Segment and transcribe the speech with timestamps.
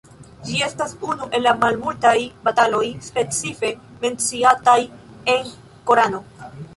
[0.45, 2.13] Ĝi estas unu el la malmultaj
[2.47, 3.71] bataloj specife
[4.07, 4.79] menciataj
[5.35, 5.53] en
[5.91, 6.23] Korano.